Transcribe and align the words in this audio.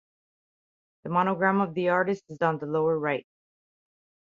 The 1.03 1.11
monogram 1.11 1.61
of 1.61 1.75
the 1.75 1.89
artist 1.89 2.23
is 2.29 2.41
on 2.41 2.57
the 2.57 2.65
lower 2.65 2.97
right. 2.97 3.27